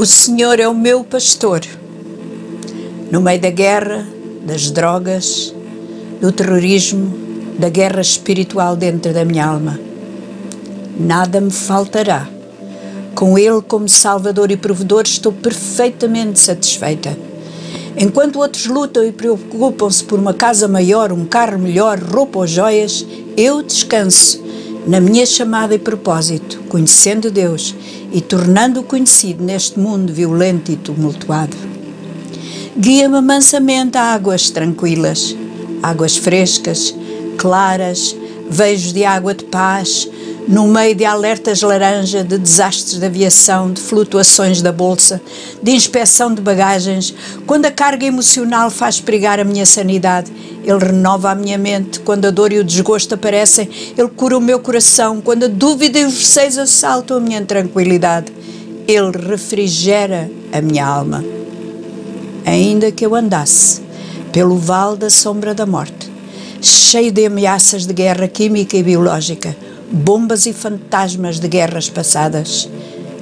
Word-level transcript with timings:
O 0.00 0.06
Senhor 0.06 0.58
é 0.58 0.66
o 0.66 0.74
meu 0.74 1.04
pastor. 1.04 1.60
No 3.10 3.20
meio 3.20 3.38
da 3.38 3.50
guerra, 3.50 4.08
das 4.46 4.70
drogas, 4.70 5.54
do 6.22 6.32
terrorismo, 6.32 7.12
da 7.58 7.68
guerra 7.68 8.00
espiritual 8.00 8.74
dentro 8.76 9.12
da 9.12 9.26
minha 9.26 9.44
alma, 9.44 9.78
nada 10.98 11.38
me 11.38 11.50
faltará. 11.50 12.26
Com 13.14 13.38
Ele 13.38 13.60
como 13.60 13.90
Salvador 13.90 14.50
e 14.50 14.56
Provedor, 14.56 15.02
estou 15.02 15.32
perfeitamente 15.32 16.40
satisfeita. 16.40 17.14
Enquanto 17.94 18.38
outros 18.38 18.64
lutam 18.64 19.04
e 19.04 19.12
preocupam-se 19.12 20.02
por 20.02 20.18
uma 20.18 20.32
casa 20.32 20.66
maior, 20.66 21.12
um 21.12 21.26
carro 21.26 21.58
melhor, 21.58 21.98
roupa 21.98 22.38
ou 22.38 22.46
joias, 22.46 23.04
eu 23.36 23.62
descanso 23.62 24.42
na 24.86 25.00
minha 25.00 25.26
chamada 25.26 25.74
e 25.74 25.78
propósito, 25.78 26.62
conhecendo 26.68 27.30
Deus 27.30 27.74
e 28.12 28.20
tornando-o 28.20 28.82
conhecido 28.82 29.44
neste 29.44 29.78
mundo 29.78 30.12
violento 30.12 30.72
e 30.72 30.76
tumultuado. 30.76 31.56
Guia-me 32.76 33.20
mansamente 33.20 33.98
a 33.98 34.12
águas 34.14 34.50
tranquilas, 34.50 35.36
águas 35.82 36.16
frescas, 36.16 36.94
claras, 37.36 38.16
vejos 38.48 38.92
de 38.92 39.04
água 39.04 39.34
de 39.34 39.44
paz, 39.44 40.08
no 40.48 40.66
meio 40.66 40.94
de 40.94 41.04
alertas 41.04 41.62
laranja, 41.62 42.24
de 42.24 42.36
desastres 42.38 42.98
de 42.98 43.06
aviação, 43.06 43.72
de 43.72 43.80
flutuações 43.80 44.60
da 44.60 44.72
bolsa, 44.72 45.20
de 45.62 45.70
inspeção 45.70 46.34
de 46.34 46.40
bagagens, 46.40 47.14
quando 47.46 47.66
a 47.66 47.70
carga 47.70 48.06
emocional 48.06 48.70
faz 48.70 49.00
perigar 49.00 49.38
a 49.38 49.44
minha 49.44 49.66
sanidade, 49.66 50.32
ele 50.62 50.78
renova 50.78 51.30
a 51.30 51.34
minha 51.34 51.58
mente. 51.58 52.00
Quando 52.00 52.26
a 52.26 52.30
dor 52.30 52.52
e 52.52 52.58
o 52.58 52.64
desgosto 52.64 53.14
aparecem, 53.14 53.68
ele 53.96 54.08
cura 54.08 54.36
o 54.36 54.40
meu 54.40 54.60
coração. 54.60 55.20
Quando 55.20 55.44
a 55.44 55.48
dúvida 55.48 55.98
e 55.98 56.04
os 56.04 56.18
receios 56.18 56.58
assaltam 56.58 57.16
a 57.16 57.20
minha 57.20 57.44
tranquilidade, 57.44 58.32
ele 58.86 59.10
refrigera 59.28 60.30
a 60.52 60.60
minha 60.60 60.86
alma. 60.86 61.24
Ainda 62.44 62.90
que 62.90 63.04
eu 63.04 63.14
andasse 63.14 63.82
pelo 64.32 64.56
vale 64.56 64.96
da 64.96 65.10
sombra 65.10 65.54
da 65.54 65.66
morte, 65.66 66.10
cheio 66.60 67.10
de 67.10 67.26
ameaças 67.26 67.86
de 67.86 67.92
guerra 67.92 68.28
química 68.28 68.76
e 68.76 68.82
biológica, 68.82 69.56
bombas 69.90 70.46
e 70.46 70.52
fantasmas 70.52 71.40
de 71.40 71.48
guerras 71.48 71.88
passadas, 71.88 72.68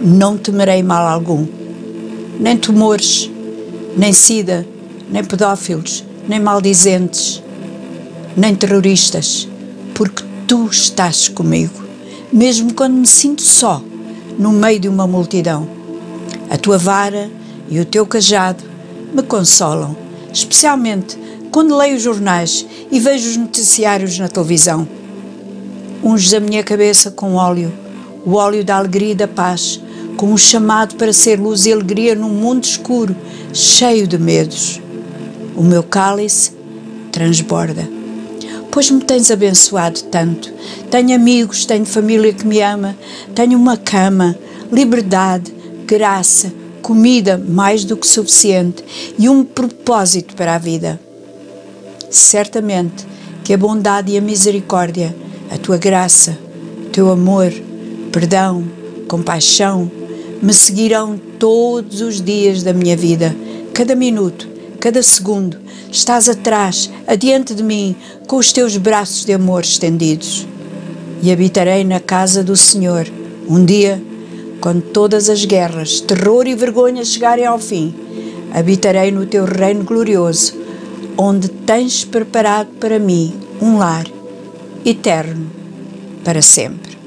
não 0.00 0.36
temerei 0.36 0.82
mal 0.82 1.06
algum. 1.06 1.46
Nem 2.38 2.56
tumores, 2.56 3.30
nem 3.96 4.12
sida, 4.12 4.66
nem 5.10 5.24
pedófilos, 5.24 6.04
nem 6.28 6.40
maldizentes, 6.40 7.42
nem 8.36 8.54
terroristas, 8.54 9.48
porque 9.94 10.22
tu 10.46 10.68
estás 10.68 11.28
comigo, 11.28 11.82
mesmo 12.32 12.72
quando 12.74 12.94
me 12.94 13.06
sinto 13.06 13.42
só, 13.42 13.82
no 14.38 14.52
meio 14.52 14.80
de 14.80 14.88
uma 14.88 15.06
multidão. 15.06 15.68
A 16.50 16.56
tua 16.56 16.78
vara 16.78 17.30
e 17.68 17.78
o 17.80 17.84
teu 17.84 18.06
cajado 18.06 18.64
me 19.12 19.22
consolam, 19.22 19.96
especialmente 20.32 21.18
quando 21.50 21.76
leio 21.76 21.96
os 21.96 22.02
jornais 22.02 22.66
e 22.90 22.98
vejo 22.98 23.30
os 23.30 23.36
noticiários 23.36 24.18
na 24.18 24.28
televisão 24.28 24.88
unges 26.02 26.34
a 26.34 26.40
minha 26.40 26.64
cabeça 26.64 27.10
com 27.10 27.34
óleo, 27.34 27.72
o 28.26 28.34
óleo 28.34 28.64
da 28.64 28.76
alegria 28.76 29.12
e 29.12 29.14
da 29.14 29.28
paz, 29.28 29.80
com 30.16 30.32
um 30.32 30.36
chamado 30.36 30.96
para 30.96 31.12
ser 31.12 31.38
luz 31.38 31.64
e 31.64 31.72
alegria 31.72 32.14
num 32.14 32.28
mundo 32.28 32.64
escuro, 32.64 33.14
cheio 33.52 34.06
de 34.06 34.18
medos. 34.18 34.81
O 35.56 35.62
meu 35.62 35.82
cálice 35.82 36.52
transborda. 37.10 37.88
Pois 38.70 38.90
me 38.90 39.02
tens 39.04 39.30
abençoado 39.30 40.02
tanto. 40.04 40.52
Tenho 40.90 41.14
amigos, 41.14 41.66
tenho 41.66 41.84
família 41.84 42.32
que 42.32 42.46
me 42.46 42.60
ama, 42.62 42.96
tenho 43.34 43.58
uma 43.58 43.76
cama, 43.76 44.36
liberdade, 44.70 45.52
graça, 45.86 46.52
comida 46.80 47.36
mais 47.36 47.84
do 47.84 47.96
que 47.96 48.06
suficiente 48.06 48.82
e 49.18 49.28
um 49.28 49.44
propósito 49.44 50.34
para 50.34 50.54
a 50.54 50.58
vida. 50.58 50.98
Certamente 52.10 53.06
que 53.44 53.52
a 53.52 53.58
bondade 53.58 54.12
e 54.12 54.18
a 54.18 54.20
misericórdia 54.20 55.14
a 55.52 55.58
tua 55.58 55.76
graça, 55.76 56.38
teu 56.92 57.10
amor, 57.10 57.52
perdão, 58.10 58.64
compaixão 59.06 59.90
me 60.40 60.54
seguirão 60.54 61.20
todos 61.38 62.00
os 62.00 62.22
dias 62.22 62.62
da 62.62 62.72
minha 62.72 62.96
vida, 62.96 63.36
cada 63.74 63.94
minuto, 63.94 64.48
cada 64.82 65.00
segundo. 65.00 65.58
Estás 65.92 66.28
atrás, 66.28 66.90
adiante 67.06 67.54
de 67.54 67.62
mim, 67.62 67.94
com 68.26 68.36
os 68.36 68.52
teus 68.52 68.76
braços 68.76 69.24
de 69.24 69.32
amor 69.32 69.62
estendidos. 69.62 70.44
E 71.22 71.30
habitarei 71.30 71.84
na 71.84 72.00
casa 72.00 72.42
do 72.42 72.56
Senhor 72.56 73.06
um 73.48 73.64
dia, 73.64 74.02
quando 74.60 74.82
todas 74.82 75.30
as 75.30 75.44
guerras, 75.44 76.00
terror 76.00 76.48
e 76.48 76.56
vergonha 76.56 77.04
chegarem 77.04 77.46
ao 77.46 77.60
fim. 77.60 77.94
Habitarei 78.52 79.12
no 79.12 79.24
teu 79.24 79.44
reino 79.44 79.84
glorioso, 79.84 80.52
onde 81.16 81.48
tens 81.48 82.04
preparado 82.04 82.70
para 82.80 82.98
mim 82.98 83.32
um 83.60 83.78
lar 83.78 84.06
eterno 84.84 85.48
para 86.24 86.42
sempre. 86.42 87.01